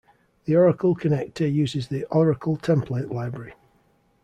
The 0.45 0.55
Oracle 0.55 0.95
connector 0.95 1.45
uses 1.53 1.89
the 1.89 2.05
Oracle 2.05 2.57
Template 2.57 3.11
Library. 3.11 3.53